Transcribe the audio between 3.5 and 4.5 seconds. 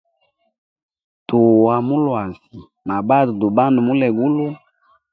bande mulwegulu.